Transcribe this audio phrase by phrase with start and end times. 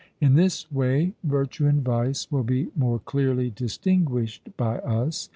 [0.19, 5.29] In this way virtue and vice will be more clearly distinguished by us.